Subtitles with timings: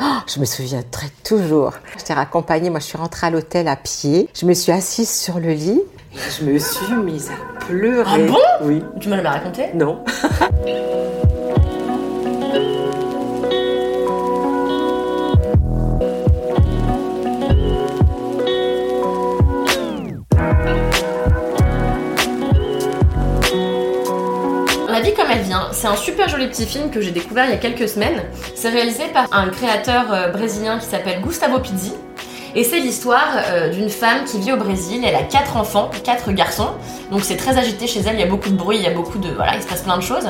[0.00, 1.72] Oh, je me souviens très toujours.
[1.98, 4.28] Je t'ai raccompagnée, moi je suis rentrée à l'hôtel à pied.
[4.34, 5.80] Je me suis assise sur le lit
[6.14, 8.04] et je me suis mise à pleurer.
[8.06, 8.66] Ah bon?
[8.66, 8.82] Oui.
[9.00, 9.72] Tu m'as jamais raconté?
[9.74, 10.04] Non.
[25.72, 28.22] c'est un super joli petit film que j'ai découvert il y a quelques semaines.
[28.54, 31.92] C'est réalisé par un créateur euh, brésilien qui s'appelle Gustavo Pizzi.
[32.54, 35.02] Et c'est l'histoire euh, d'une femme qui vit au Brésil.
[35.06, 36.70] Elle a quatre enfants, quatre garçons.
[37.10, 38.14] Donc c'est très agité chez elle.
[38.14, 39.82] Il y a beaucoup de bruit, il y a beaucoup de voilà, il se passe
[39.82, 40.28] plein de choses.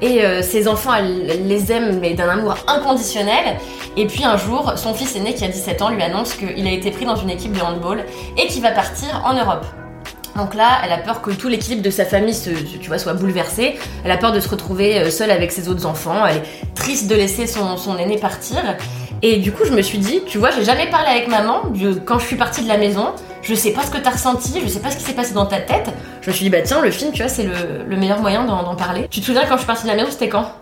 [0.00, 3.58] Et euh, ses enfants, elle, elle les aime mais d'un amour inconditionnel.
[3.96, 6.70] Et puis un jour, son fils aîné qui a 17 ans lui annonce qu'il a
[6.70, 8.04] été pris dans une équipe de handball
[8.36, 9.66] et qu'il va partir en Europe.
[10.38, 13.12] Donc là, elle a peur que tout l'équilibre de sa famille se, tu vois, soit
[13.14, 13.76] bouleversé.
[14.04, 16.24] Elle a peur de se retrouver euh, seule avec ses autres enfants.
[16.24, 18.56] Elle est triste de laisser son, son aîné partir.
[19.20, 21.94] Et du coup, je me suis dit, tu vois, j'ai jamais parlé avec maman de-
[21.94, 23.08] quand je suis partie de la maison.
[23.42, 25.46] Je sais pas ce que t'as ressenti, je sais pas ce qui s'est passé dans
[25.46, 25.88] ta tête.
[26.22, 28.44] Je me suis dit, bah tiens, le film, tu vois, c'est le, le meilleur moyen
[28.44, 29.08] d'en d'en parler.
[29.10, 30.52] Tu te souviens quand je suis partie de la maison, c'était quand?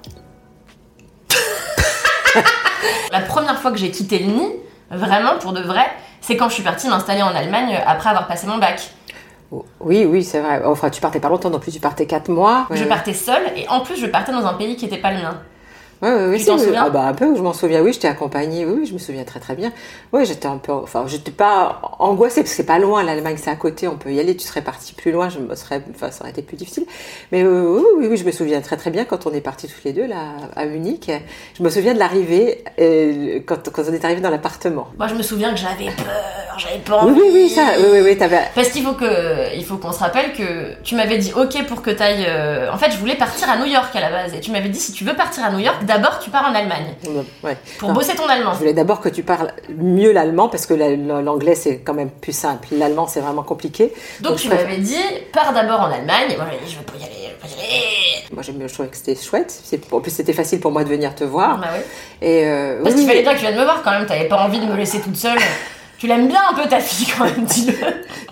[3.13, 4.49] La première fois que j'ai quitté le nid,
[4.91, 5.85] vraiment pour de vrai,
[6.23, 8.81] c'est quand je suis partie m'installer en Allemagne après avoir passé mon bac.
[9.81, 10.63] Oui, oui, c'est vrai.
[10.65, 12.67] Enfin, tu partais pas longtemps non plus, tu partais 4 mois.
[12.71, 12.89] Je Ouais.
[12.89, 15.41] partais seule et en plus je partais dans un pays qui était pas le mien.
[16.03, 17.81] Ouais, ouais, ouais, Tu t'en souviens Ah bah un peu, je m'en souviens.
[17.81, 18.67] Oui, je t'ai accompagnée.
[18.67, 19.73] Oui, je me souviens très très bien.
[20.13, 23.03] Oui, j'étais un peu, enfin, j'étais pas angoissée parce que c'est pas loin.
[23.03, 23.89] L'Allemagne, c'est à côté.
[23.89, 24.37] On peut y aller.
[24.37, 26.85] Tu serais parti plus loin, je me serais, enfin, ça aurait été plus difficile.
[27.33, 29.69] Mais euh, oui, oui, oui, je me souviens très très bien quand on est partis
[29.69, 31.11] tous les deux là à Munich.
[31.59, 34.89] Je me souviens de l'arrivée euh, quand, quand on est arrivé dans l'appartement.
[34.99, 37.21] Moi je me souviens que j'avais peur, j'avais pas Oui, envie.
[37.21, 38.41] oui, oui, ça, oui, oui, oui, t'avais.
[38.55, 41.81] Parce qu'il faut que, il faut qu'on se rappelle que tu m'avais dit ok pour
[41.83, 42.27] que t'ailles.
[42.29, 44.69] euh, En fait, je voulais partir à New York à la base et tu m'avais
[44.69, 46.95] dit si tu veux partir à New York, d'abord tu pars en Allemagne
[47.43, 47.57] Ouais.
[47.79, 47.95] pour Non.
[47.95, 48.53] bosser ton allemand.
[48.55, 51.95] Je voulais d'abord que tu parles mieux l'allemand parce que la- la- l'anglais c'est quand
[51.95, 52.69] même plus simple.
[52.73, 53.93] L'allemand c'est vraiment compliqué.
[54.21, 54.97] Donc tu préfère- m'avais dit
[55.33, 56.35] pars d'abord en Allemagne.
[56.37, 57.85] Moi je pas y aller, je veux pas y aller.
[58.33, 59.63] Moi j'aime bien, je trouvais que c'était chouette.
[59.93, 61.59] En plus c'était facile pour moi de venir te voir.
[61.59, 61.81] Bah oui.
[62.23, 64.07] Et euh, Parce oui, qu'il fallait bien que tu viennes me voir quand même.
[64.07, 65.39] T'avais pas envie de me laisser toute seule.
[65.99, 67.75] Tu l'aimes bien un peu ta fille quand même, dis-le.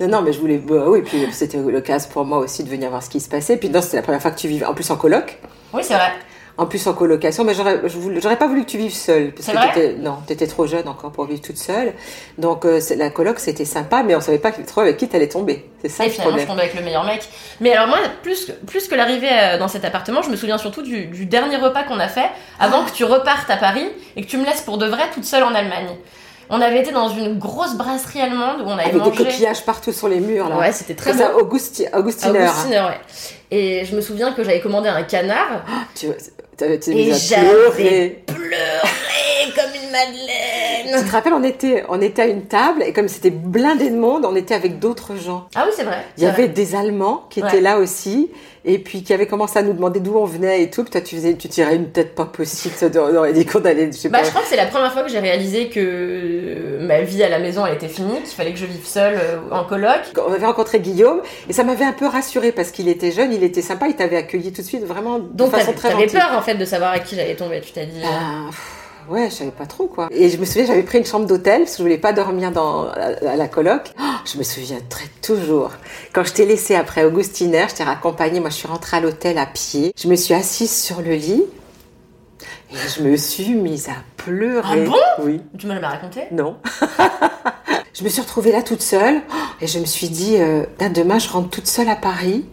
[0.07, 0.59] Non, non, mais je voulais.
[0.59, 3.57] bah oui, puis c'était l'occasion pour moi aussi de venir voir ce qui se passait.
[3.57, 4.67] Puis non, c'était la première fois que tu vivais.
[4.67, 5.39] En plus en coloc.
[5.73, 6.13] Oui c'est vrai.
[6.57, 9.33] En plus en colocation, mais j'aurais, pas voulu que tu vives seule.
[9.33, 11.93] Parce que t'étais- non, t'étais trop jeune encore pour vivre toute seule.
[12.39, 15.69] Donc euh, la coloc c'était sympa, mais on savait pas trop avec qui t'allais tomber.
[15.83, 16.57] C'est ça Et le finalement, je problème.
[16.57, 17.23] tombais avec le meilleur mec.
[17.61, 20.57] Mais alors moi, plus que, plus que l'arrivée euh, dans cet appartement, je me souviens
[20.59, 24.23] surtout du, du dernier repas qu'on a fait avant que tu repartes à Paris et
[24.23, 25.89] que tu me laisses pour de vrai toute seule en Allemagne.
[26.51, 29.25] On avait été dans une grosse brasserie allemande où on avait Avec des mangé.
[29.25, 30.59] coquillages partout sur les murs là.
[30.59, 31.41] Ouais, c'était très ça, beau.
[31.41, 32.39] Augusti, Augustiner.
[32.43, 33.01] Augustiner, ouais.
[33.51, 35.65] Et je me souviens que j'avais commandé un canard
[35.95, 36.13] tu- tu
[36.63, 38.94] et j'avais pleuré.
[39.95, 41.01] Madeleine.
[41.03, 43.97] Tu te rappelles, on était, on était à une table et comme c'était blindé de
[43.97, 45.47] monde, on était avec d'autres gens.
[45.55, 46.05] Ah oui, c'est vrai.
[46.19, 46.49] Il y avait vrai.
[46.53, 47.49] des Allemands qui Ouais.
[47.49, 48.31] étaient là aussi
[48.67, 50.83] et puis qui avaient commencé à nous demander d'où on venait et tout.
[50.83, 52.75] Puis toi, tu faisais, tu tirais une tête pas possible.
[52.95, 54.25] On aurait dit qu'on allait, je sais Bah, pas.
[54.25, 57.29] je crois que c'est la première fois que j'ai réalisé que euh, ma vie à
[57.29, 60.01] la maison elle était finie, qu'il fallait que je vive seule euh, en coloc.
[60.27, 63.43] On avait rencontré Guillaume et ça m'avait un peu rassuré parce qu'il était jeune, il
[63.45, 66.43] était sympa, il t'avait accueilli tout de suite vraiment de Donc façon très peur en
[66.43, 68.01] fait de savoir à qui j'allais tomber, tu t'as dit.
[68.03, 68.51] euh, Ah,
[69.09, 70.09] ouais, je savais pas trop quoi.
[70.11, 72.53] Et je me souviens, j'avais pris une chambre d'hôtel parce que je voulais pas dormir
[72.53, 73.93] dans à, à la coloc.
[73.99, 75.71] Oh, je me souviens très toujours
[76.13, 78.41] quand je t'ai laissé après Augustiner, je t'ai raccompagné.
[78.41, 79.93] Moi, je suis rentrée à l'hôtel à pied.
[80.01, 81.43] Je me suis assise sur le lit
[82.71, 84.87] et je me suis mise à pleurer.
[84.87, 85.25] Ah bon?
[85.25, 85.41] Oui.
[85.59, 86.23] Tu m'as jamais raconté?
[86.31, 86.57] Non.
[87.95, 90.65] je me suis retrouvée là toute seule oh, et je me suis dit, euh,
[90.95, 92.47] demain je rentre toute seule à Paris.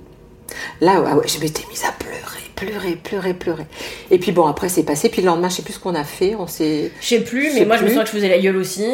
[0.82, 3.66] Là, ah ouais, je m'étais mise à pleurer, pleurer, pleurer, pleurer.
[4.10, 5.10] Et puis bon, après c'est passé.
[5.10, 6.36] Puis le lendemain, je sais plus ce qu'on a fait.
[6.38, 6.92] On s'est.
[7.02, 8.88] Je sais plus, mais moi je me souviens que je faisais la gueule aussi.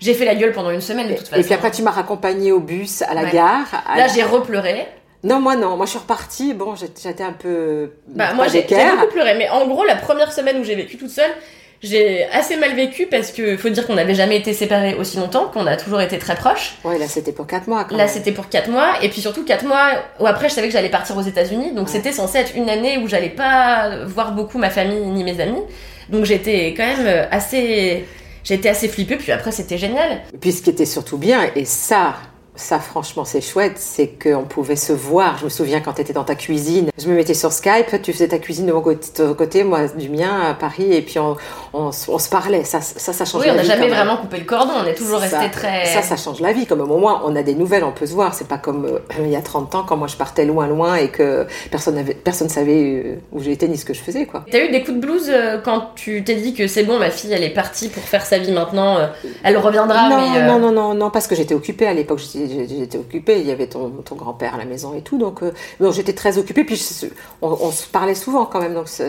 [0.00, 1.40] J'ai fait la gueule pendant une semaine de toute façon.
[1.40, 3.30] Et puis après, tu m'as raccompagnée au bus à la Ouais.
[3.30, 3.66] gare.
[3.86, 4.86] à Là la- j'ai repleuré.
[5.22, 5.76] Non, moi non.
[5.78, 6.52] Moi, je suis repartie.
[6.52, 7.92] Bon, j'étais un peu.
[8.08, 11.08] Bah moi j'ai beaucoup pleuré, mais en gros la première semaine où j'ai vécu toute
[11.10, 11.30] seule,
[11.84, 15.46] j'ai assez mal vécu parce que faut dire qu'on n'avait jamais été séparés aussi longtemps,
[15.52, 16.76] qu'on a toujours été très proches.
[16.84, 17.84] Ouais, là c'était pour 4 mois.
[17.84, 19.90] Quand Là, c'était pour 4 mois, et puis surtout 4 mois
[20.20, 21.92] où après, je savais que j'allais partir aux États-Unis, donc Ouais.
[21.92, 25.62] c'était censé être une année où j'allais pas voir beaucoup ma famille ni mes amis.
[26.08, 28.04] Donc j'étais quand même assez.
[28.44, 30.20] J'étais assez flippée, puis après, c'était génial.
[30.38, 32.14] Puis ce qui était surtout bien, et ça,
[32.56, 35.38] ça franchement c'est chouette, c'est qu'on pouvait se voir.
[35.38, 38.12] Je me souviens quand tu étais dans ta cuisine, je me mettais sur Skype, tu
[38.12, 41.36] faisais ta cuisine de mon côté, moi du mien à Paris, et puis on,
[41.72, 42.62] on, se- on se parlait.
[42.64, 43.68] Ça, ça, ça change Oui, la on n'a vie.
[43.68, 45.86] jamais vraiment coupé le cordon, on est toujours Ça- resté très.
[45.86, 46.66] Ça, ça change la vie.
[46.66, 48.34] Comme au moins, on a des nouvelles, on peut se voir.
[48.34, 50.94] C'est pas comme euh, il y a 30 ans, quand moi je partais loin, loin
[50.96, 54.44] et que personne n'avait, personne savait euh, où j'étais ni ce que je faisais, quoi.
[54.50, 57.10] T'as eu des coups de blues euh, quand tu t'es dit que c'est bon, ma
[57.10, 59.06] fille, elle est partie pour faire sa vie maintenant, euh,
[59.42, 60.46] elle reviendra, non, mais.
[60.46, 62.20] non, non, non, non, parce que j'étais occupée à l'époque.
[62.20, 63.40] J'étais, j'étais occupée.
[63.40, 65.52] Il y avait ton, ton grand-père à la maison et tout, donc, euh,
[65.92, 66.64] j'étais très occupée.
[66.64, 67.06] Puis je-
[67.42, 69.04] on, on se parlait souvent quand même, donc ça,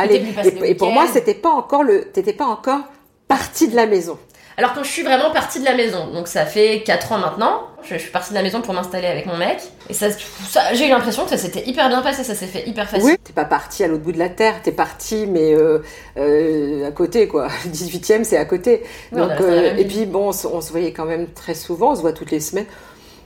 [0.00, 0.22] allait.
[0.66, 2.80] Et, et pour moi, c'était pas encore le, t'étais pas encore
[3.28, 4.18] partie de la maison.
[4.58, 7.62] Alors quand je suis vraiment partie de la maison, donc ça fait 4 ans maintenant,
[7.82, 9.58] je, suis partie de la maison pour m'installer avec mon mec,
[9.90, 12.66] et ça, ça- j'ai eu l'impression que ça s'était hyper bien passé, ça s'est fait
[12.66, 13.06] hyper facile.
[13.06, 15.80] Oui, t'es pas partie à l'autre bout de la terre, t'es partie, mais euh,
[16.16, 17.48] euh, à côté, quoi.
[17.66, 18.82] Le 18e, c'est à côté.
[19.12, 22.00] Oui, Donc, même et puis, bon, on se voyait quand même très souvent, on se
[22.00, 22.66] voit toutes les semaines.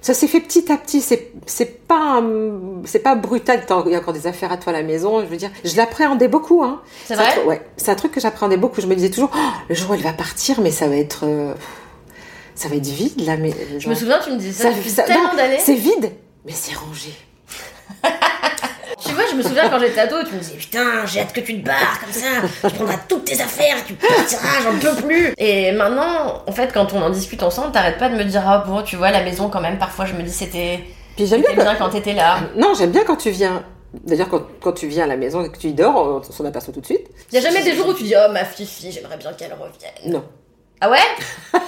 [0.03, 3.95] Ça s'est fait petit à petit, c'est c'est pas hum, c'est pas brutal, il y
[3.95, 6.63] a encore des affaires à toi à la maison, je veux dire, je l'appréhendais beaucoup,
[6.65, 6.81] hein.
[7.05, 9.39] C'est un vrai Ouais, c'est un truc que j'appréhendais beaucoup, je me disais toujours, Oh,
[9.69, 11.53] le jour où elle va partir, mais ça va être, euh,
[12.55, 13.55] ça va être vide, là, mais...
[13.79, 15.59] Je me souviens, tu me disais ça, tellement d'années.
[15.59, 16.13] C'est vide,
[16.47, 17.13] mais c'est rangé.
[19.31, 21.67] Je me souviens quand j'étais ado, tu me disais putain, j'ai hâte que tu te
[21.67, 25.35] barres comme ça, tu prendras toutes tes affaires, tu partiras, j'en peux plus.
[25.39, 28.65] Et maintenant, en fait, quand on en discute ensemble, t'arrêtes pas de me dire ah
[28.67, 30.81] bon, tu vois, la maison quand même, parfois je me dis c'était
[31.17, 32.41] Puis j'aime bien, bien quand t'étais là.
[32.57, 33.65] Non, j'aime bien quand tu viens.
[33.93, 36.45] D'ailleurs, quand, quand tu viens à la maison et que tu y dors, on s'en
[36.45, 37.09] aperçoit tout de suite.
[37.33, 40.13] Y a jamais des jours où tu dis oh ma fifi, j'aimerais bien qu'elle revienne.
[40.13, 40.25] Non.
[40.81, 40.99] Ah ouais?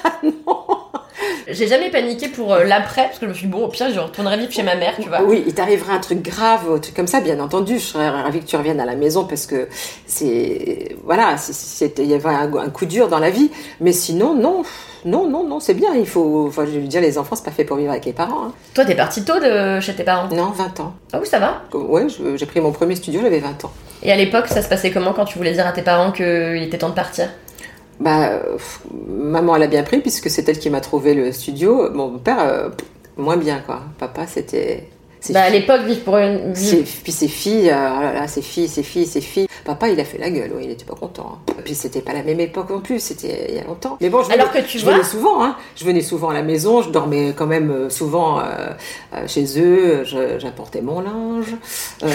[1.48, 3.90] J'ai jamais paniqué pour euh, l'après parce que je me suis dit bon au pire
[3.92, 5.22] je retournerai vivre chez ma mère, tu vois.
[5.22, 7.78] Oui, il t'arriverait un truc grave, un truc comme ça, bien entendu.
[7.78, 9.68] Je serais ravie que tu reviennes à la maison parce que
[10.06, 10.96] c'est.
[11.04, 11.36] Voilà,
[11.98, 13.50] il y avait un, un coup dur dans la vie.
[13.80, 14.62] Mais sinon, non.
[15.04, 15.94] Non, non, non, c'est bien.
[15.94, 16.46] Il faut.
[16.46, 18.44] Enfin, je veux dire, les enfants, c'est pas fait pour vivre avec les parents.
[18.46, 18.52] hein.
[18.74, 20.28] Toi t'es parti tôt de chez tes parents?
[20.32, 20.94] Non, 20 ans.
[21.12, 21.62] Ah oui ça va?
[21.74, 22.06] Ouais,
[22.36, 23.72] j'ai pris mon premier studio, j'avais 20 ans.
[24.04, 26.62] Et à l'époque ça se passait comment quand tu voulais dire à tes parents qu'il
[26.62, 27.28] était temps de partir?
[28.02, 31.88] Bah, pff, maman, elle a bien pris puisque c'est elle qui m'a trouvé le studio.
[31.93, 33.81] Mon père, euh, pff, moins bien, quoi.
[33.99, 34.88] Papa, c'était.
[35.31, 38.43] Bah à l'époque vivre pour une vivre Puis ses filles, euh, oh là là, ses
[38.43, 39.46] filles, ses filles, ses filles.
[39.64, 41.38] Papa, il a fait la gueule, ouais, il était pas content.
[41.49, 41.52] hein.
[41.64, 43.96] Puis c'était pas la même époque non plus, c'était il y a longtemps.
[44.00, 45.55] Mais bon, je venais, Alors que tu je vois- venais souvent, hein.
[45.76, 48.72] Je venais souvent à la maison, je dormais quand même euh, souvent euh,
[49.28, 50.02] chez eux,
[50.40, 51.55] j'apportais mon linge.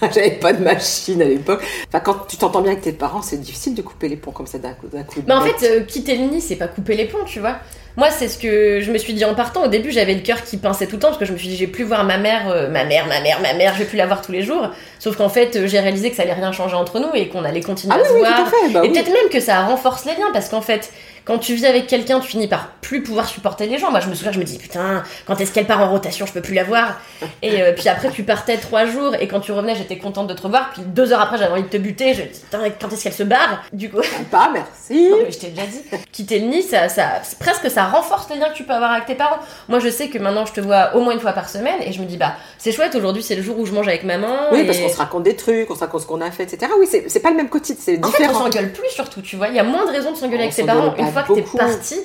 [0.14, 1.62] J'avais pas de machine à l'époque.
[1.88, 4.46] Enfin, quand tu t'entends bien avec tes parents, c'est difficile de couper les ponts comme
[4.46, 4.86] ça d'un coup.
[4.92, 7.40] d'un coup Mais en fait, euh, quitter le nid, c'est pas couper les ponts, tu
[7.40, 7.56] vois.
[7.96, 9.64] Moi, c'est ce que je me suis dit en partant.
[9.64, 11.48] Au début, j'avais le cœur qui pinçait tout le temps parce que je me suis
[11.48, 13.84] dit, j'ai plus voir ma mère, euh, ma mère, ma mère, ma mère, je vais
[13.84, 14.70] plus la voir tous les jours.
[15.00, 17.44] Sauf qu'en fait, euh, j'ai réalisé que ça allait rien changer entre nous et qu'on
[17.44, 18.36] allait continuer Ah à oui, se oui, voir.
[18.36, 18.72] tout à fait.
[18.72, 18.92] Bah et oui.
[18.92, 20.90] peut-être même que ça renforce les liens parce qu'en fait,
[21.30, 23.92] quand tu vis avec quelqu'un, tu finis par plus pouvoir supporter les gens.
[23.92, 26.32] Moi, je me souviens, je me dis, putain, quand est-ce qu'elle part en rotation, je
[26.32, 27.00] peux plus la voir.
[27.40, 30.34] Et euh, puis après, tu partais trois jours et quand tu revenais, j'étais contente de
[30.34, 30.70] te revoir.
[30.72, 32.14] Puis deux heures après, j'avais envie de te buter.
[32.14, 33.62] Je dis, putain, quand est-ce qu'elle se barre?
[33.72, 34.00] Du coup.
[34.32, 35.08] Pas, merci.
[35.08, 35.80] Non, mais je t'ai déjà dit.
[36.10, 39.06] Quitter le nid, ça, ça, presque ça renforce les liens que tu peux avoir avec
[39.06, 39.38] tes parents.
[39.68, 41.92] Moi, je sais que maintenant, je te vois au moins une fois par semaine et
[41.92, 44.48] je me dis, bah, c'est chouette, aujourd'hui, c'est le jour où je mange avec maman.
[44.50, 44.66] Oui, et...
[44.66, 46.72] parce qu'on se raconte des trucs, on se raconte ce qu'on a fait, etc.
[46.76, 48.44] Oui, c'est pas le même quotidien, c'est En fait, on différent.
[48.46, 49.46] s'engueule plus surtout, tu vois.
[49.46, 51.32] Il y a moins de raisons de s'engueuler avec ses parents pas une fois que
[51.34, 51.96] t'es parti.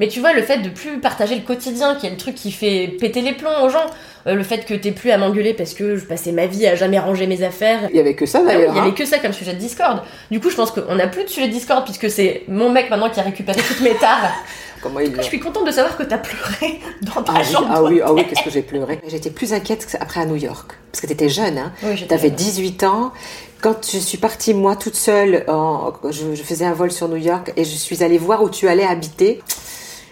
[0.00, 2.52] Mais tu vois, le fait de plus partager le quotidien, qui est le truc qui
[2.52, 3.84] fait péter les plombs aux gens,
[4.28, 6.76] euh, le fait que t'aies plus à m'engueuler parce que je passais ma vie à
[6.76, 8.72] jamais ranger mes affaires, Il y avait que ça Ah oui, d'ailleurs.
[8.74, 8.94] il y avait hein.
[8.96, 10.02] que ça comme sujet de Discord.
[10.30, 12.90] Du coup, je pense qu'on n'a plus de sujet de Discord puisque c'est mon mec
[12.90, 14.32] maintenant qui a récupéré toutes mes tares.
[14.80, 17.68] Comment il Je suis contente de savoir que t'as pleuré dans ta Ah oui, chambre.
[17.68, 19.00] ah oui, ah oui, qu'est-ce que j'ai pleuré.
[19.08, 20.70] J'étais plus inquiète que- après à New York.
[20.92, 21.72] Parce que t'étais jeune, hein.
[21.82, 22.36] Oui, T'avais jeune.
[22.36, 23.12] 18 ans.
[23.60, 27.64] Quand je suis partie, moi, toute seule, je faisais un vol sur New York et
[27.64, 29.42] je suis allée voir où tu allais habiter,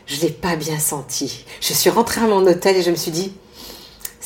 [0.06, 1.44] je l'ai pas bien senti.
[1.60, 3.32] Je suis rentrée à mon hôtel et je me suis dit,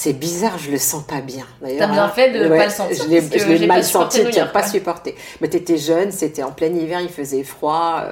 [0.02, 1.44] c'est bizarre, je le sens pas bien.
[1.60, 4.66] T'as bien hein, fait de pas le sentir, Je l'ai mal senti, tu n'as pas
[4.66, 5.14] supporté.
[5.42, 8.04] Mais t'étais jeune, c'était en plein hiver, il faisait froid.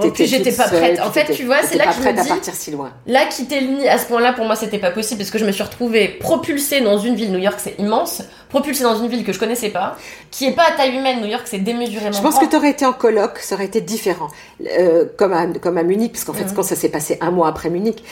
[0.00, 1.00] euh, puis j'étais pas seule, prête.
[1.00, 2.90] En fait, tu vois, c'est là que je me prête à dis- partir si loin.
[3.06, 5.44] Là, quitter le nid à ce point-là, pour moi, c'était pas possible parce que je
[5.44, 7.30] me suis retrouvée propulsée dans une ville.
[7.30, 8.22] New York, c'est immense.
[8.48, 9.96] Propulsée dans une ville que je connaissais pas,
[10.30, 11.20] qui est pas à taille humaine.
[11.20, 12.46] New York, c'est démesurément Je pense grand.
[12.46, 14.28] que tu aurais été en colloque, ça aurait été différent.
[14.78, 16.54] Euh, comme, à, comme à Munich, parce qu'en fait, Mhm.
[16.56, 18.02] quand ça s'est passé un mois après Munich,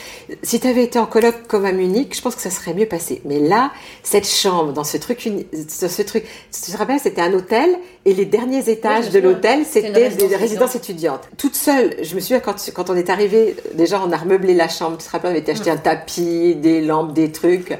[0.43, 2.85] si tu avais été en colloque comme à Munich, je pense que ça serait mieux
[2.85, 3.16] passé.
[3.17, 3.21] Passé.
[3.25, 3.71] Mais là,
[4.03, 5.29] cette chambre, dans ce truc,
[5.67, 7.69] ce truc, tu te rappelles, c'était un hôtel
[8.05, 11.29] et les derniers étages de l'hôtel, C'était des résidences étudiantes.
[11.37, 14.69] Toute seule, je me souviens quand, quand on est arrivé, déjà on a remeublé la
[14.69, 17.77] chambre, tu te rappelles, on avait acheté un tapis, des lampes, des trucs.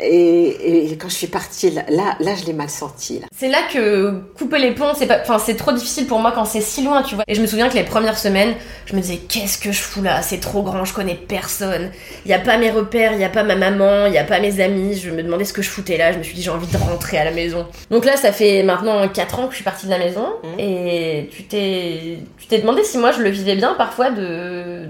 [0.00, 3.20] Et, et quand je suis partie, là, là, je l'ai mal senti.
[3.36, 6.44] C'est là que couper les ponts, c'est pas, enfin c'est trop difficile pour moi quand
[6.44, 7.24] c'est si loin, tu vois.
[7.28, 8.54] Et je me souviens que les premières semaines,
[8.86, 11.90] je me disais qu'est-ce que je fous là, c'est trop grand, je connais personne.
[12.24, 14.24] Il y a pas mes repères, il y a pas ma maman, il y a
[14.24, 14.96] pas mes amis.
[14.96, 16.12] Je me demandais ce que je foutais là.
[16.12, 17.66] Je me suis dit j'ai envie de rentrer à la maison.
[17.90, 20.26] Donc là, ça fait maintenant 4 ans que je suis partie de la maison.
[20.42, 20.58] Mhm.
[20.58, 24.86] Et tu t'es, tu t'es demandé si moi je le vivais bien parfois de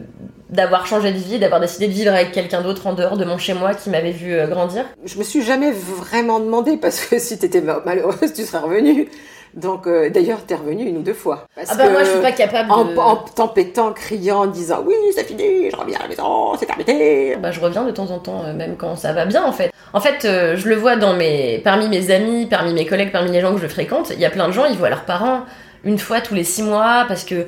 [0.52, 3.38] d'avoir changé de vie, d'avoir décidé de vivre avec quelqu'un d'autre en dehors de mon
[3.38, 4.84] chez moi qui m'avait vu euh, grandir.
[5.04, 9.08] Je me suis jamais vraiment demandé parce que si tu étais malheureuse, tu serais revenue.
[9.54, 11.46] Donc, euh, d'ailleurs, t'es revenue une ou deux fois.
[11.54, 12.98] Parce Ah bah que moi je suis pas capable de...
[12.98, 16.66] En, en tempêtant, criant, en disant oui, c'est fini, je reviens à la maison, c'est
[16.66, 17.36] terminé.
[17.36, 19.70] Bah, je reviens de temps en temps, euh, même quand ça va bien en fait.
[19.92, 23.30] En fait, euh, je le vois dans mes, parmi mes amis, parmi mes collègues, parmi
[23.30, 25.42] les gens que je fréquente, il y a plein de gens, ils voient leurs parents
[25.84, 27.46] une fois tous les six mois parce que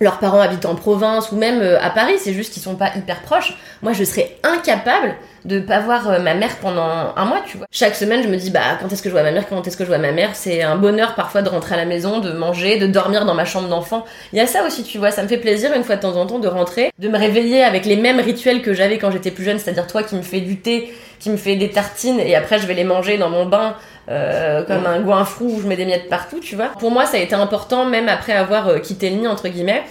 [0.00, 2.94] leurs parents habitent en province ou même euh, à Paris, c'est juste qu'ils sont pas
[2.96, 3.56] hyper proches.
[3.82, 5.14] Moi, je serais incapable
[5.46, 7.66] de pas voir euh, ma mère pendant un mois, tu vois.
[7.70, 9.76] Chaque semaine, je me dis, bah, quand est-ce que je vois ma mère, quand est-ce
[9.76, 10.30] que je vois ma mère?
[10.34, 13.44] C'est un bonheur parfois de rentrer à la maison, de manger, de dormir dans ma
[13.44, 14.04] chambre d'enfant.
[14.32, 16.16] Il y a ça aussi, tu vois, ça me fait plaisir une fois de temps
[16.16, 19.30] en temps de rentrer, de me réveiller avec les mêmes rituels que j'avais quand j'étais
[19.30, 22.34] plus jeune, c'est-à-dire toi qui me fais du thé, qui me fait des tartines et
[22.34, 23.76] après je vais les manger dans mon bain
[24.08, 26.70] euh, comme un goinfrou où je mets des miettes partout, tu vois.
[26.78, 29.82] Pour moi, ça a été important, même après avoir euh, quitté le nid, entre guillemets,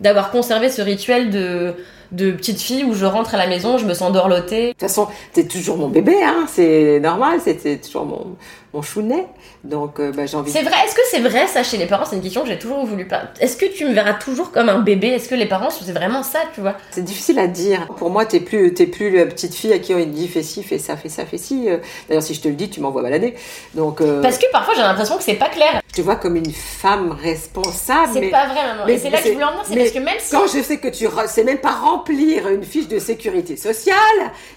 [0.00, 1.74] d'avoir conservé ce rituel de,
[2.12, 4.68] de petite fille où je rentre à la maison, je me sens dorlotée.
[4.68, 8.36] De toute façon, t'es toujours mon bébé, hein, c'est normal, c'était toujours mon,
[8.74, 9.26] mon chounet.
[9.64, 12.04] Donc, euh, bah, j'ai envie C'est vrai, est-ce que c'est vrai ça chez les parents?
[12.08, 13.22] C'est une question que j'ai toujours voulu pas.
[13.40, 15.08] Est-ce que tu me verras toujours comme un bébé?
[15.08, 16.74] Est-ce que les parents, c'est vraiment ça, tu vois?
[16.92, 17.86] C'est difficile à dire.
[17.96, 20.62] Pour moi, t'es plus, t'es plus la petite fille à qui on dit fais ci,
[20.62, 21.68] fais ça, fais ça, fais ci.
[21.68, 23.34] Euh, D'ailleurs, si je te le dis, tu m'envoies balader.
[23.74, 25.82] Donc, euh, Parce que parfois j'ai l'impression que c'est pas clair.
[25.92, 28.10] te vois comme une femme responsable.
[28.14, 28.84] C'est mais pas vrai, maman.
[28.86, 30.30] mais Et c'est là que c'est- je voulais en venir, c'est parce que même si.
[30.30, 33.96] Quand je sais que tu sais même pas remplir une fiche de sécurité sociale,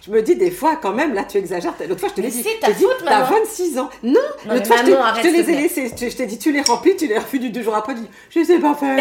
[0.06, 1.74] je me dis des fois quand même là tu exagères.
[1.88, 3.38] L'autre fois je te l'ai dit, je faute, t'as maman.
[3.40, 3.90] 26 ans.
[4.04, 4.14] Non,
[4.46, 5.92] Non, l'autre fois je te, maman, je te s'il les ai laissés.
[6.00, 7.94] Je, je t'ai dit tu les remplis, tu les refuses deux jours après.
[7.96, 9.00] Tu dis je sais pas faire.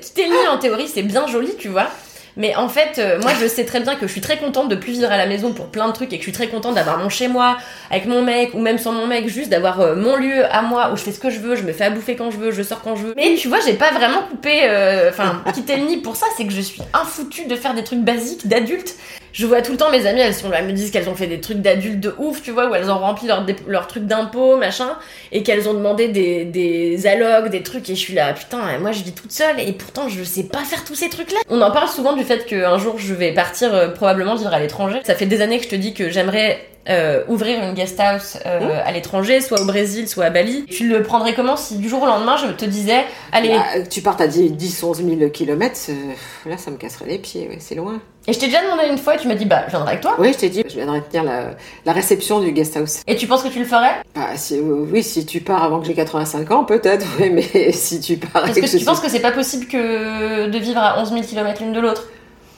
[0.00, 1.88] Quitter le nid en théorie c'est bien joli tu vois
[2.36, 4.74] mais en fait euh, moi je sais très bien que je suis très contente de
[4.74, 6.74] plus vivre à la maison pour plein de trucs et que je suis très contente
[6.74, 7.56] d'avoir mon chez moi
[7.90, 10.90] avec mon mec ou même sans mon mec juste d'avoir euh, mon lieu à moi
[10.92, 12.50] où je fais ce que je veux je me fais à bouffer quand je veux
[12.50, 13.14] je sors quand je veux.
[13.16, 16.46] Mais tu vois j'ai pas vraiment coupé euh, enfin quitté le nid pour ça c'est
[16.46, 18.94] que je suis infoutue de faire des trucs basiques d'adulte
[19.32, 21.14] je vois tout le temps mes amies, elles sont là, elles me disent qu'elles ont
[21.14, 23.86] fait des trucs d'adultes de ouf, tu vois, où elles ont rempli leurs dé- leurs
[23.86, 24.96] trucs d'impôts, machin,
[25.32, 29.02] et qu'elles ont demandé des, des des trucs, et je suis là, putain, moi je
[29.02, 31.40] vis toute seule, et pourtant je sais pas faire tous ces trucs-là.
[31.48, 34.60] On en parle souvent du fait qu'un jour je vais partir euh, probablement vivre à
[34.60, 35.00] l'étranger.
[35.04, 38.38] Ça fait des années que je te dis que j'aimerais euh, ouvrir une guest house
[38.46, 40.64] euh, à l'étranger, soit au Brésil, soit à Bali.
[40.66, 44.02] Tu le prendrais comment si du jour au lendemain je te disais, allez, Bah, tu
[44.02, 47.58] partes à 10, 10 11 000 kilomètres, euh, là ça me casserait les pieds, ouais,
[47.60, 48.00] c'est loin.
[48.26, 50.00] et je t'ai déjà demandé une fois, et tu m'as dit, bah, je viendrai avec
[50.02, 50.16] toi.
[50.18, 51.50] Oui, je t'ai dit, je viendrai tenir la,
[51.84, 53.02] la réception du guest house.
[53.06, 54.02] Et tu penses que tu le ferais?
[54.14, 57.70] Bah, si, euh, oui, si tu pars avant que j'ai 85 ans, peut-être, oui, mais
[57.72, 60.58] si tu pars Est-ce que je tu penses suis- que c'est pas possible que de
[60.58, 62.08] vivre à 11 000 km l'une de l'autre?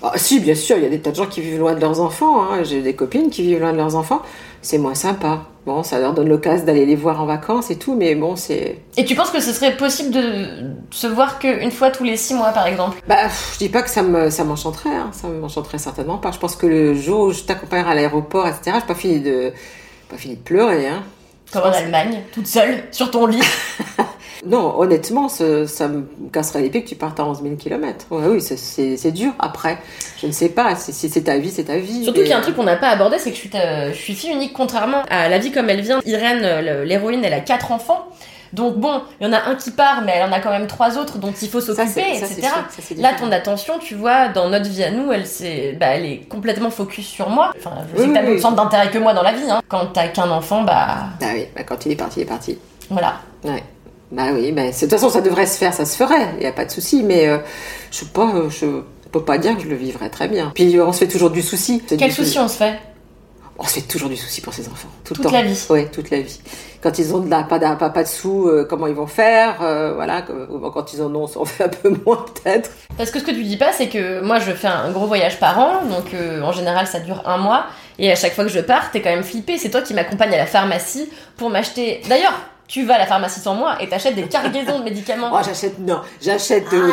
[0.06, 1.80] Ah, si, bien sûr, il y a des tas de gens qui vivent loin de
[1.80, 2.42] leurs enfants.
[2.42, 2.62] hein.
[2.62, 4.20] J'ai des copines qui vivent loin de leurs enfants.
[4.60, 5.44] C'est moins sympa.
[5.64, 8.76] Bon, ça leur donne l'occasion d'aller les voir en vacances et tout, mais bon, c'est.
[8.98, 10.46] Et tu penses que ce serait possible de
[10.90, 13.00] se voir qu'une fois tous les 6 mois par exemple?
[13.08, 14.94] Bah, je dis pas que ça me, ça m'enchanterait.
[14.94, 15.08] Hein.
[15.12, 16.32] Ça m'enchanterait certainement pas.
[16.32, 19.52] Je pense que le jour où je t'accompagnerai à l'aéroport, etc., j'ai pas fini de,
[20.10, 20.86] pas fini de pleurer.
[20.86, 21.02] Hein.
[21.50, 23.40] Comme en Allemagne, toute seule, sur ton lit.
[24.46, 25.44] Non, honnêtement, ça
[25.88, 28.06] me casserait les pieds que tu partes à 11 000 km.
[28.10, 29.32] Ouais, oui, c'est- dur.
[29.38, 29.78] Après,
[30.20, 30.74] je ne sais pas.
[30.76, 32.04] Si, c'est ta vie, c'est ta vie.
[32.04, 33.50] Surtout Mais- qu'il y a un truc qu'on n'a pas abordé, c'est que je suis,
[33.54, 36.00] euh, je suis fille unique contrairement à la vie comme elle vient.
[36.06, 38.06] Irène, euh, l'héroïne, elle a quatre enfants.
[38.52, 40.68] Donc bon, il y en a un qui part, mais elle en a quand même
[40.68, 42.42] trois autres dont il faut s'occuper, etc.
[42.42, 45.24] ça, Là, ton attention, tu vois, dans notre vie à nous, elle,
[45.76, 47.52] bah, elle est complètement focus sur moi.
[47.58, 48.40] Enfin, je sais Oui, que t'as oui, d'autres oui.
[48.42, 49.50] centres d'intérêt que moi dans la vie.
[49.50, 49.60] Hein.
[49.68, 50.86] Quand t'as qu'un enfant, bah
[51.20, 52.56] Ah oui, bah, quand il est parti, il est parti.
[52.90, 53.14] voilà.
[53.42, 53.62] Ouais.
[54.14, 56.40] Bah oui, mais c'est- de toute façon, ça devrait se faire, ça se ferait, il
[56.40, 57.38] n'y a pas de souci, mais euh,
[57.90, 58.66] je sais pas, euh, je
[59.10, 60.52] peux pas dire que je le vivrais très bien.
[60.54, 61.82] Puis on se fait toujours du souci.
[61.98, 62.78] Quel souci on se fait?
[63.58, 65.32] On se fait toujours du souci pour ses enfants, tout le Toute temps.
[65.32, 65.66] la vie.
[65.70, 66.40] Oui, toute la vie.
[66.82, 69.06] Quand ils ont de la, pas, de, pas, pas de sous, euh, comment ils vont
[69.06, 70.22] faire, euh, voilà.
[70.22, 72.70] Quand ils en ont, on fait un peu moins peut-être.
[72.96, 75.38] Parce que ce que tu dis pas, c'est que moi je fais un gros voyage
[75.38, 77.66] par an, donc euh, en général ça dure un mois,
[78.00, 79.56] et à chaque fois que je pars, t'es quand même flippé.
[79.56, 82.00] C'est toi qui m'accompagne à la pharmacie pour m'acheter.
[82.08, 82.34] D'ailleurs,
[82.66, 85.30] tu vas à la pharmacie sans moi et t'achètes des cargaisons de médicaments.
[85.32, 86.90] Oh, j'achète, non, j'achète, euh,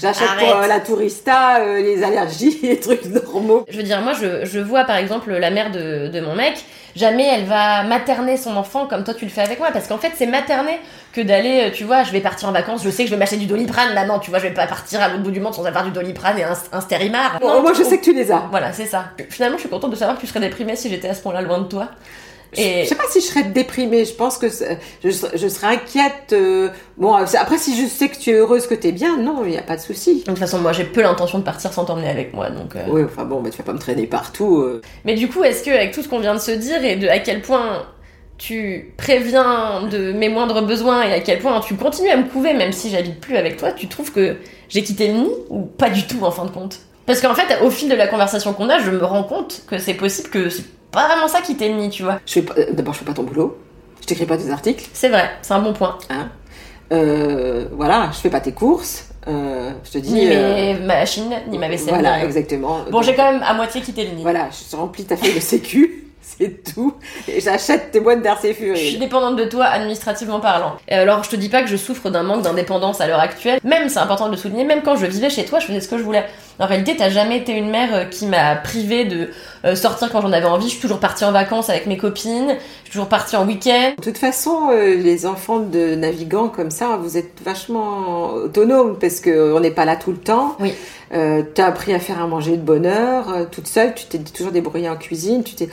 [0.00, 3.64] j'achète pour euh, la tourista, euh, les allergies, les trucs normaux.
[3.68, 6.64] Je veux dire, moi, je, je vois par exemple la mère de, de mon mec,
[6.96, 9.98] jamais elle va materner son enfant comme toi tu le fais avec moi, parce qu'en
[9.98, 10.78] fait, c'est materner
[11.12, 13.18] que d'aller, euh, tu vois, je vais partir en vacances, je sais que je vais
[13.18, 15.54] m'acheter du doliprane, non, tu vois, je vais pas partir à l'autre bout du monde
[15.54, 17.38] sans avoir du doliprane et un, un stérimar.
[17.40, 18.44] Bon, Non, moi, je sais que tu les as.
[18.50, 19.06] Voilà, c'est ça.
[19.30, 21.40] Finalement, je suis contente de savoir que tu serais déprimée si j'étais à ce point-là
[21.40, 21.88] loin de toi.
[22.56, 24.04] Je sais pas si je serais déprimée.
[24.04, 26.32] Je pense que je, serais- je serais inquiète.
[26.32, 29.42] euh, Bon, après, si je sais que tu es heureuse, que tu es bien, non,
[29.44, 30.20] il n'y a pas de souci.
[30.20, 32.74] de toute façon, moi, j'ai peu l'intention de partir sans t'emmener avec moi, donc.
[32.76, 32.84] euh.
[32.88, 34.58] Oui, enfin bon, bah, tu vas pas me traîner partout.
[34.60, 34.80] euh.
[35.04, 37.06] Mais du coup, est-ce que avec tout ce qu'on vient de se dire et de
[37.08, 37.86] à quel point
[38.38, 42.54] tu préviens de mes moindres besoins et à quel point tu continues à me couver
[42.54, 44.36] même si j'habite plus avec toi, tu trouves que
[44.68, 46.78] j'ai quitté le nid ou pas du tout en fin de compte?
[47.04, 49.78] Parce qu'en fait, au fil de la conversation qu'on a, je me rends compte que
[49.78, 50.48] c'est possible que
[50.90, 52.20] pas vraiment ça le nid, tu vois.
[52.26, 53.58] Je euh, D'abord, je fais pas ton boulot.
[54.00, 54.88] Je t'écris pas des articles.
[54.92, 55.98] C'est vrai, c'est un bon point.
[56.10, 56.30] Hein.
[56.92, 59.08] Euh, voilà, je fais pas tes courses.
[59.26, 60.12] Euh, je te dis.
[60.12, 61.90] Ni euh, mes machines, ni ma vaisselle.
[61.90, 62.80] Voilà, exactement.
[62.90, 64.22] Bon, j'ai quand même à moitié quitté le nid.
[64.22, 66.07] Voilà, je remplis ta feuille de sécu,
[66.38, 66.94] c'est tout.
[67.26, 70.76] Et j'achète tes boîtes d'air Je suis dépendante de toi administrativement parlant.
[70.88, 73.58] Et alors je te dis pas que je souffre d'un manque d'indépendance à l'heure actuelle.
[73.64, 75.88] Même, c'est important de le souligner, même quand je vivais chez toi, je faisais ce
[75.88, 76.24] que je voulais.
[76.60, 79.30] En réalité, t'as jamais été une mère euh, qui m'a privée de
[79.64, 80.66] euh, sortir quand j'en avais envie.
[80.66, 82.48] Je suis toujours partie en vacances avec mes copines.
[82.48, 83.92] Je suis toujours partie en week-end.
[83.96, 89.20] De toute façon, euh, les enfants de navigants comme ça, vous êtes vachement autonomes parce
[89.20, 90.56] qu'on n'est pas là tout le temps.
[90.58, 90.74] Oui.
[91.12, 94.06] Euh, tu as appris à faire à manger de bonne heure, euh, toute seule, tu
[94.06, 95.68] t'es toujours débrouillée en cuisine, tu t'es...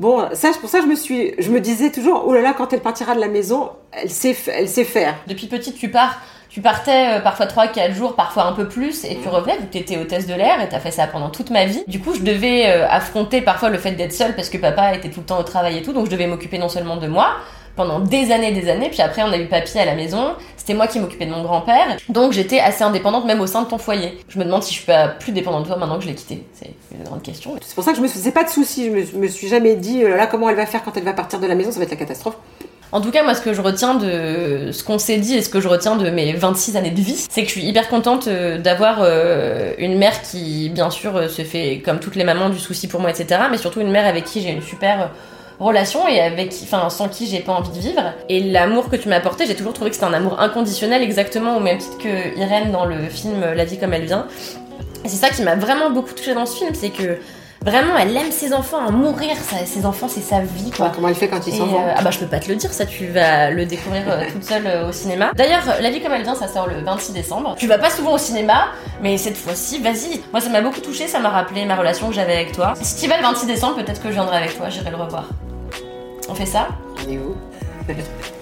[0.00, 2.72] Bon, ça, pour ça je me suis, je me disais toujours, oh là là, quand
[2.72, 5.14] elle partira de la maison, elle sait, elle sait faire.
[5.28, 6.18] Depuis petite, tu pars.
[6.48, 9.72] Tu partais euh, parfois 3-4 jours, parfois un peu plus, et tu revenais vu que
[9.72, 11.84] t'étais hôtesse de l'air et t'as fait ça pendant toute ma vie.
[11.86, 15.10] Du coup, je devais euh, affronter parfois le fait d'être seule parce que papa était
[15.10, 17.36] tout le temps au travail et tout, donc je devais m'occuper non seulement de moi
[17.80, 20.74] pendant des années, des années, puis après on a eu papy à la maison, c'était
[20.74, 23.78] moi qui m'occupais de mon grand-père, donc j'étais assez indépendante même au sein de ton
[23.78, 24.18] foyer.
[24.28, 26.14] Je me demande si je suis pas plus dépendante de toi maintenant que je l'ai
[26.14, 26.44] quitté.
[26.52, 27.56] C'est une grande question.
[27.62, 28.86] C'est pour ça que je me faisais pas de soucis.
[28.86, 31.14] Je me, me suis jamais dit, oh là comment elle va faire quand elle va
[31.14, 32.36] partir de la maison, ça va être la catastrophe.
[32.92, 35.48] En tout cas, moi, ce que je retiens de ce qu'on s'est dit et ce
[35.48, 38.26] que je retiens de mes 26 années de vie, c'est que je suis hyper contente
[38.26, 42.50] euh, d'avoir euh, une mère qui, bien sûr, euh, se fait, comme toutes les mamans,
[42.50, 43.42] du souci pour moi, etc.
[43.50, 45.10] Mais surtout une mère avec qui j'ai une super
[45.60, 48.02] relation et avec qui, enfin, sans qui j'ai pas envie de vivre.
[48.28, 51.56] Et l'amour que tu m'as apporté, j'ai toujours trouvé que c'était un amour inconditionnel, exactement
[51.56, 54.26] au même titre que Irène dans le film La vie comme elle vient.
[55.04, 57.18] Et c'est ça qui m'a vraiment beaucoup touchée dans ce film, c'est que
[57.64, 59.36] vraiment, elle aime ses enfants à mourir.
[59.36, 60.90] Ça, ses enfants, c'est sa vie, quoi.
[60.94, 62.56] Comment elle fait quand ils s'en vont euh, ah bah je peux pas te le
[62.56, 65.32] dire, ça tu vas le découvrir euh, toute seule euh, au cinéma.
[65.34, 67.54] D'ailleurs, La vie comme elle vient, ça sort le 26 décembre.
[67.58, 68.68] Tu vas pas souvent au cinéma,
[69.02, 70.20] mais cette fois-ci, vas-y.
[70.32, 72.74] Moi ça m'a beaucoup touché, ça m'a rappelé ma relation que j'avais avec toi.
[72.80, 75.24] Si tu vas le 26 décembre, peut-être que je viendrai avec toi, j'irai le revoir.
[76.30, 76.68] On fait ça?
[77.02, 77.34] Elle est où?